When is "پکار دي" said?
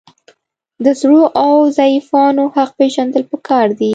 3.31-3.89